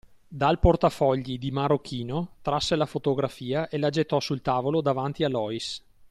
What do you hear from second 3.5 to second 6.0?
e la gettò sul tavolo davanti a Loïs.